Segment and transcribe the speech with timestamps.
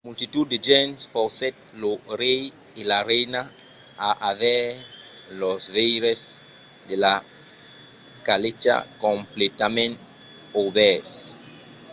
[0.03, 1.91] la multitud de gents forcèt lo
[2.21, 2.41] rei
[2.79, 3.41] e la reina
[4.07, 4.65] a aver
[5.41, 6.21] los veires
[6.87, 7.13] de sa
[8.27, 8.75] calècha
[9.05, 9.93] completament
[10.65, 11.15] obèrts